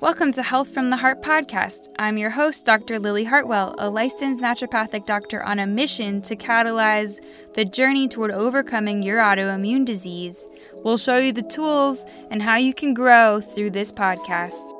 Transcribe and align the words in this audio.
Welcome 0.00 0.32
to 0.32 0.42
Health 0.42 0.70
from 0.70 0.88
the 0.88 0.96
Heart 0.96 1.20
podcast. 1.20 1.88
I'm 1.98 2.16
your 2.16 2.30
host, 2.30 2.64
Dr. 2.64 2.98
Lillea 2.98 3.26
Hartwell, 3.26 3.74
a 3.76 3.90
licensed 3.90 4.42
naturopathic 4.42 5.04
doctor 5.04 5.42
on 5.42 5.58
a 5.58 5.66
mission 5.66 6.22
to 6.22 6.36
catalyze 6.36 7.20
the 7.52 7.66
journey 7.66 8.08
toward 8.08 8.30
overcoming 8.30 9.02
your 9.02 9.18
autoimmune 9.18 9.84
disease. 9.84 10.48
We'll 10.84 10.96
show 10.96 11.18
you 11.18 11.32
the 11.32 11.42
tools 11.42 12.06
and 12.30 12.40
how 12.42 12.56
you 12.56 12.72
can 12.72 12.94
grow 12.94 13.42
through 13.42 13.72
this 13.72 13.92
podcast. 13.92 14.72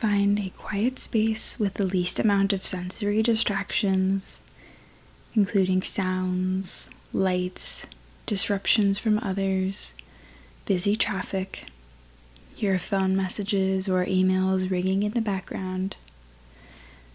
Find 0.00 0.40
a 0.40 0.48
quiet 0.56 0.98
space 0.98 1.58
with 1.58 1.74
the 1.74 1.84
least 1.84 2.18
amount 2.18 2.54
of 2.54 2.66
sensory 2.66 3.22
distractions, 3.22 4.40
including 5.34 5.82
sounds, 5.82 6.88
lights, 7.12 7.84
disruptions 8.24 8.98
from 8.98 9.18
others, 9.18 9.92
busy 10.64 10.96
traffic, 10.96 11.66
your 12.56 12.78
phone 12.78 13.14
messages 13.14 13.90
or 13.90 14.06
emails 14.06 14.70
ringing 14.70 15.02
in 15.02 15.12
the 15.12 15.20
background. 15.20 15.96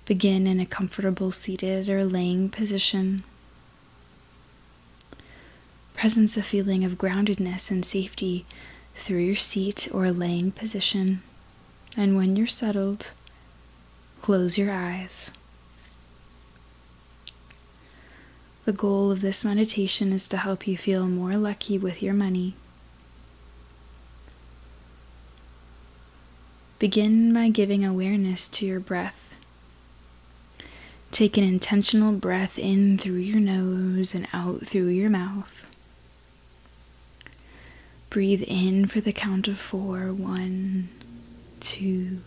Begin 0.06 0.46
in 0.46 0.60
a 0.60 0.66
comfortable 0.68 1.32
seated 1.32 1.90
or 1.90 2.06
laying 2.06 2.50
position. 2.50 3.24
Presence 5.96 6.38
a 6.38 6.44
feeling 6.44 6.86
of 6.86 7.00
groundedness 7.00 7.72
and 7.72 7.84
safety 7.84 8.46
through 8.94 9.22
your 9.22 9.36
seat 9.36 9.88
or 9.92 10.12
laying 10.12 10.52
position. 10.52 11.24
And 11.98 12.18
when 12.18 12.36
you're 12.36 12.48
settled, 12.48 13.12
close 14.22 14.58
your 14.58 14.72
eyes. 14.72 15.32
The 18.66 18.74
goal 18.74 19.12
of 19.12 19.22
this 19.22 19.46
meditation 19.46 20.12
is 20.12 20.28
to 20.30 20.38
help 20.38 20.68
you 20.68 20.76
feel 20.76 21.08
more 21.08 21.34
lucky 21.34 21.78
with 21.78 22.02
your 22.02 22.14
money. 22.16 22.56
Begin 26.80 27.34
by 27.34 27.50
giving 27.50 27.86
awareness 27.86 28.48
to 28.50 28.66
your 28.66 28.80
breath. 28.80 29.22
Take 31.12 31.38
an 31.38 31.44
intentional 31.44 32.12
breath 32.12 32.60
in 32.60 32.98
through 32.98 33.14
your 33.18 33.40
nose 33.40 34.14
and 34.14 34.28
out 34.34 34.68
through 34.68 34.88
your 34.88 35.10
mouth. 35.10 35.72
Breathe 38.10 38.44
in 38.48 38.88
for 38.88 39.00
the 39.00 39.14
count 39.14 39.48
of 39.48 39.58
four. 39.58 40.12
One, 40.12 40.85
two, 41.66 42.22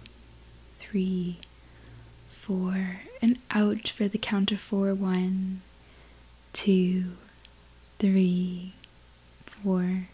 three, 0.81 1.39
four, 2.29 3.03
and 3.23 3.39
out 3.53 3.87
for 3.87 4.09
the 4.09 4.19
count 4.19 4.51
of 4.51 4.59
four. 4.59 4.93
One, 4.93 5.61
two, 6.53 7.05
three, 8.01 8.73
four. 9.47 10.09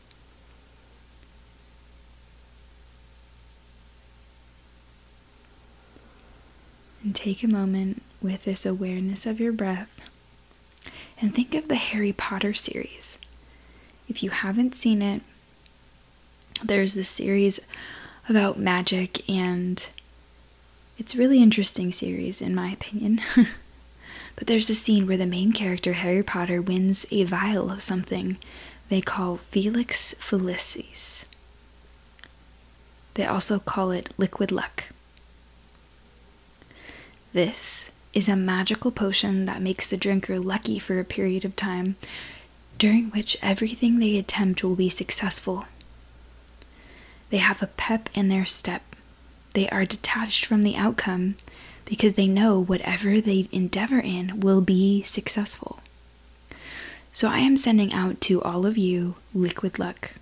And 7.03 7.15
take 7.15 7.43
a 7.43 7.49
moment 7.49 8.03
with 8.21 8.45
this 8.45 8.67
awareness 8.67 9.25
of 9.25 9.41
your 9.41 9.53
breath 9.53 10.11
and 11.19 11.35
think 11.35 11.55
of 11.55 11.69
the 11.69 11.77
Harry 11.77 12.13
Potter 12.13 12.53
series. 12.53 13.19
If 14.07 14.23
you 14.23 14.29
haven't 14.29 14.75
seen 14.75 15.01
it, 15.01 15.23
there's 16.63 16.93
this 16.93 17.09
series 17.09 17.59
about 18.29 18.59
magic 18.59 19.29
and 19.29 19.89
it's 20.99 21.15
a 21.15 21.19
really 21.19 21.43
interesting 21.43 21.93
series 21.93 22.41
in 22.41 22.55
my 22.55 22.71
opinion. 22.71 23.21
but 24.37 24.47
there's 24.47 24.71
a 24.71 24.75
scene 24.75 25.07
where 25.07 25.17
the 25.17 25.27
main 25.27 25.53
character 25.53 25.95
Harry 25.95 26.23
Potter 26.23 26.63
wins 26.63 27.07
a 27.11 27.25
vial 27.25 27.71
of 27.71 27.83
something 27.83 28.39
they 28.89 29.01
call 29.01 29.37
Felix 29.37 30.15
Felicis. 30.19 31.25
They 33.15 33.25
also 33.25 33.59
call 33.59 33.91
it 33.91 34.11
liquid 34.19 34.51
luck. 34.53 34.85
This 37.33 37.91
is 38.13 38.29
a 38.29 38.37
magical 38.37 38.91
potion 38.91 39.47
that 39.47 39.63
makes 39.63 39.89
the 39.89 39.97
drinker 39.97 40.39
lucky 40.39 40.79
for 40.79 41.01
a 41.01 41.05
period 41.05 41.45
of 41.45 41.57
time, 41.57 41.97
during 42.79 43.11
which 43.11 43.37
everything 43.43 43.99
they 43.99 44.17
attempt 44.17 44.63
will 44.63 44.77
be 44.77 44.89
successful 44.89 45.67
they 47.31 47.39
have 47.39 47.63
a 47.63 47.69
pep 47.69 48.09
in 48.15 48.29
their 48.29 48.45
step. 48.45 48.83
They 49.55 49.69
are 49.69 49.85
detached 49.85 50.45
from 50.45 50.63
the 50.63 50.77
outcome 50.77 51.37
because 51.85 52.15
they 52.15 52.27
know 52.27 52.59
whatever 52.59 53.21
they 53.21 53.49
endeavor 53.53 54.01
in 54.01 54.41
will 54.41 54.61
be 54.61 55.03
successful. 55.03 55.81
So 57.13 57.29
I 57.29 57.39
am 57.39 57.57
sending 57.57 57.93
out 57.93 58.21
to 58.23 58.43
all 58.43 58.67
of 58.67 58.77
you 58.77 59.17
liquid 59.33 59.79
luck. 59.79 60.13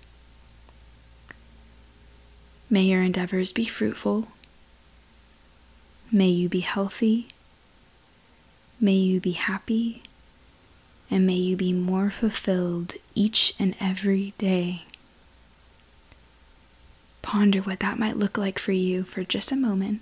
May 2.69 2.83
your 2.83 3.01
endeavors 3.01 3.51
be 3.51 3.65
fruitful. 3.65 4.27
May 6.11 6.29
you 6.29 6.49
be 6.49 6.59
healthy. 6.59 7.27
May 8.79 8.93
you 8.93 9.19
be 9.19 9.31
happy. 9.31 10.03
And 11.09 11.25
may 11.25 11.35
you 11.35 11.55
be 11.55 11.73
more 11.73 12.09
fulfilled 12.09 12.95
each 13.15 13.53
and 13.59 13.75
every 13.79 14.33
day. 14.37 14.83
Ponder 17.23 17.61
what 17.61 17.79
that 17.79 17.97
might 17.97 18.17
look 18.17 18.37
like 18.37 18.59
for 18.59 18.73
you 18.73 19.03
for 19.03 19.23
just 19.23 19.51
a 19.51 19.55
moment. 19.55 20.01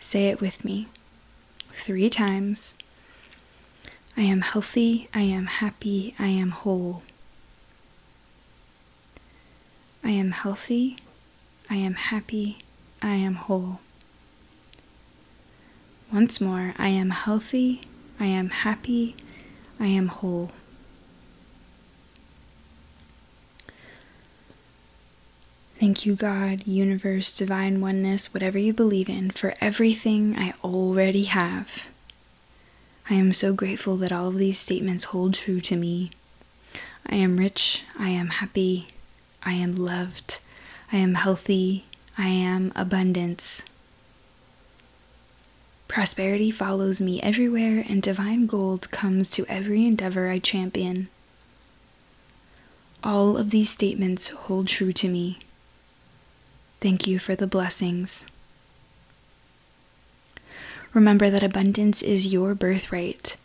Say 0.00 0.28
it 0.28 0.40
with 0.40 0.64
me 0.64 0.88
three 1.70 2.10
times. 2.10 2.74
I 4.16 4.22
am 4.22 4.40
healthy, 4.40 5.08
I 5.14 5.20
am 5.22 5.46
happy, 5.46 6.14
I 6.18 6.28
am 6.28 6.50
whole. 6.50 7.02
I 10.02 10.10
am 10.10 10.32
healthy, 10.32 10.98
I 11.70 11.76
am 11.76 11.94
happy, 11.94 12.58
I 13.02 13.14
am 13.14 13.34
whole. 13.34 13.80
Once 16.14 16.40
more, 16.40 16.74
I 16.78 16.90
am 16.90 17.10
healthy, 17.10 17.80
I 18.20 18.26
am 18.26 18.50
happy, 18.50 19.16
I 19.80 19.88
am 19.88 20.06
whole. 20.06 20.52
Thank 25.80 26.06
you, 26.06 26.14
God, 26.14 26.68
universe, 26.68 27.32
divine 27.32 27.80
oneness, 27.80 28.32
whatever 28.32 28.58
you 28.58 28.72
believe 28.72 29.08
in, 29.08 29.32
for 29.32 29.54
everything 29.60 30.38
I 30.38 30.54
already 30.62 31.24
have. 31.24 31.88
I 33.10 33.14
am 33.14 33.32
so 33.32 33.52
grateful 33.52 33.96
that 33.96 34.12
all 34.12 34.28
of 34.28 34.38
these 34.38 34.60
statements 34.60 35.04
hold 35.04 35.34
true 35.34 35.60
to 35.62 35.74
me. 35.74 36.10
I 37.04 37.16
am 37.16 37.38
rich, 37.38 37.82
I 37.98 38.10
am 38.10 38.28
happy, 38.28 38.86
I 39.42 39.54
am 39.54 39.74
loved, 39.74 40.38
I 40.92 40.98
am 40.98 41.14
healthy, 41.14 41.86
I 42.16 42.28
am 42.28 42.72
abundance, 42.76 43.64
Prosperity 45.88 46.50
follows 46.50 47.00
me 47.00 47.20
everywhere, 47.22 47.84
and 47.88 48.02
divine 48.02 48.46
gold 48.46 48.90
comes 48.90 49.30
to 49.30 49.46
every 49.48 49.84
endeavor 49.84 50.28
I 50.28 50.38
champion. 50.38 51.08
All 53.02 53.36
of 53.36 53.50
these 53.50 53.70
statements 53.70 54.28
hold 54.28 54.66
true 54.66 54.92
to 54.94 55.08
me. 55.08 55.38
Thank 56.80 57.06
you 57.06 57.18
for 57.18 57.34
the 57.34 57.46
blessings. 57.46 58.26
Remember 60.92 61.28
that 61.30 61.42
abundance 61.42 62.02
is 62.02 62.32
your 62.32 62.54
birthright 62.54 63.36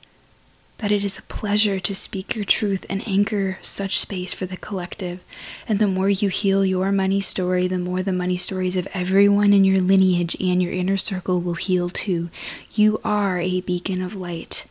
that 0.80 0.92
it 0.92 1.04
is 1.04 1.18
a 1.18 1.24
pleasure 1.24 1.80
to 1.80 1.94
speak 1.94 2.36
your 2.36 2.46
truth 2.46 2.86
and 2.90 3.06
anchor 3.08 3.60
such 3.62 4.00
space 4.00 4.34
for 4.34 4.46
the 4.46 4.58
collective. 4.58 5.22
And 5.68 5.78
the 5.78 5.88
more 5.88 6.10
you 6.10 6.30
heal 6.30 6.66
your 6.66 6.92
money 6.92 7.22
story, 7.22 7.68
the 7.68 7.78
more 7.78 8.02
the 8.02 8.14
money 8.14 8.38
stories 8.38 8.76
of 8.76 8.88
everyone 8.94 9.54
in 9.54 9.66
your 9.66 9.82
lineage 9.82 10.38
and 10.40 10.64
your 10.64 10.72
inner 10.72 10.98
circle 10.98 11.42
will 11.42 11.56
heal 11.56 11.90
too. 11.90 12.30
You 12.72 13.00
are 13.04 13.40
a 13.40 13.62
beacon 13.62 14.02
of 14.02 14.16
light. 14.16 14.66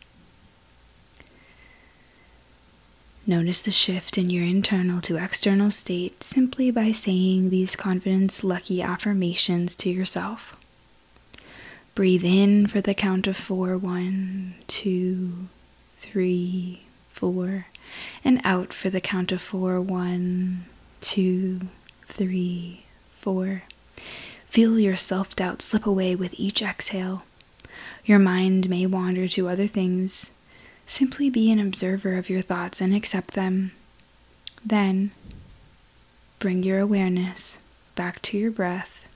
Notice 3.27 3.61
the 3.61 3.69
shift 3.69 4.17
in 4.17 4.31
your 4.31 4.43
internal 4.43 5.01
to 5.01 5.17
external 5.17 5.69
state 5.69 6.23
simply 6.23 6.71
by 6.71 6.91
saying 6.91 7.51
these 7.51 7.75
confidence 7.75 8.43
lucky 8.43 8.81
affirmations 8.81 9.75
to 9.75 9.91
yourself. 9.91 10.59
Breathe 11.93 12.23
in 12.23 12.65
for 12.65 12.81
the 12.81 12.95
count 12.95 13.27
of 13.27 13.37
four. 13.37 13.77
One, 13.77 14.55
two, 14.65 15.49
three, 15.99 16.83
four, 17.11 17.67
and 18.23 18.41
out 18.43 18.73
for 18.73 18.89
the 18.89 19.01
count 19.01 19.31
of 19.31 19.41
four. 19.41 19.79
One, 19.81 20.65
two, 21.01 21.61
three, 22.07 22.85
four. 23.11 23.63
Feel 24.45 24.79
your 24.79 24.95
self 24.95 25.35
doubt 25.35 25.61
slip 25.61 25.85
away 25.85 26.15
with 26.15 26.33
each 26.37 26.61
exhale. 26.61 27.23
Your 28.05 28.19
mind 28.19 28.69
may 28.69 28.85
wander 28.85 29.27
to 29.27 29.47
other 29.49 29.67
things. 29.67 30.31
Simply 30.87 31.29
be 31.29 31.51
an 31.51 31.59
observer 31.59 32.17
of 32.17 32.29
your 32.29 32.41
thoughts 32.41 32.81
and 32.81 32.95
accept 32.95 33.35
them. 33.35 33.73
Then, 34.65 35.11
bring 36.39 36.63
your 36.63 36.79
awareness 36.79 37.59
back 37.95 38.21
to 38.23 38.37
your 38.37 38.49
breath. 38.51 39.07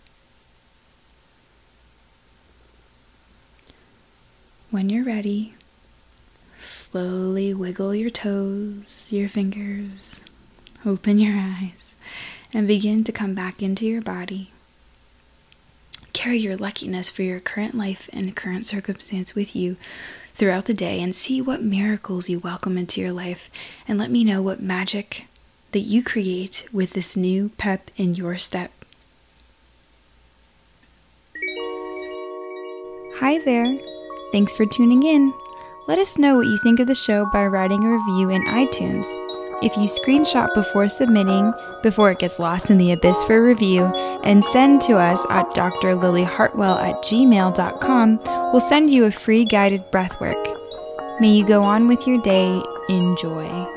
When 4.70 4.90
you're 4.90 5.06
ready, 5.06 5.56
slowly 6.94 7.52
wiggle 7.56 7.96
your 7.96 8.12
toes, 8.12 9.12
your 9.12 9.28
fingers, 9.28 10.22
open 10.86 11.18
your 11.18 11.34
eyes, 11.36 11.96
and 12.54 12.68
begin 12.68 13.04
to 13.04 13.12
come 13.12 13.34
back 13.34 13.64
into 13.64 13.84
your 13.84 14.00
body. 14.00 14.52
Carry 16.14 16.38
your 16.38 16.56
luckiness 16.56 17.10
for 17.10 17.24
your 17.24 17.40
current 17.40 17.74
life 17.74 18.08
and 18.14 18.36
current 18.36 18.64
circumstance 18.64 19.34
with 19.34 19.56
you 19.56 19.76
throughout 20.36 20.66
the 20.66 20.74
day 20.76 21.02
and 21.02 21.16
see 21.16 21.42
what 21.42 21.64
miracles 21.64 22.30
you 22.30 22.38
welcome 22.38 22.78
into 22.78 23.02
your 23.02 23.12
life 23.12 23.50
and 23.88 23.98
let 23.98 24.12
me 24.12 24.24
know 24.24 24.44
what 24.44 24.62
magic 24.62 25.26
that 25.72 25.80
you 25.80 26.04
create 26.04 26.68
with 26.72 26.92
this 26.92 27.16
new 27.16 27.50
pep 27.58 27.90
in 27.98 28.14
your 28.14 28.38
step. 28.38 28.72
Hi 33.16 33.40
there. 33.40 33.80
Thanks 34.32 34.54
for 34.54 34.68
tuning 34.68 35.02
in. 35.02 35.34
Let 35.86 36.00
us 36.00 36.18
know 36.18 36.38
what 36.38 36.48
you 36.48 36.58
think 36.60 36.80
of 36.80 36.88
the 36.88 36.96
show 36.96 37.26
by 37.34 37.46
writing 37.46 37.84
a 37.84 37.92
review 37.92 38.30
in 38.30 38.46
iTunes. 38.46 39.04
If 39.62 39.76
you 39.76 39.84
screenshot 39.84 40.54
before 40.54 40.88
submitting, 40.88 41.54
before 41.82 42.10
it 42.10 42.20
gets 42.20 42.40
lost 42.40 42.70
in 42.70 42.78
the 42.78 42.94
abyss 42.94 43.22
for 43.26 43.44
review, 43.44 43.84
and 44.24 44.46
send 44.46 44.80
to 44.84 44.94
us 44.94 45.26
at 45.30 45.50
drlilleahartwell 45.50 46.82
at 46.82 47.04
gmail.com, 47.04 48.20
we'll 48.54 48.62
send 48.62 48.92
you 48.92 49.04
a 49.04 49.12
free 49.12 49.44
guided 49.44 49.92
breathwork. 49.92 50.42
May 51.20 51.34
you 51.34 51.46
go 51.46 51.64
on 51.64 51.90
with 51.90 52.08
your 52.08 52.22
day 52.22 52.64
in 52.88 53.18
joy. 53.18 53.73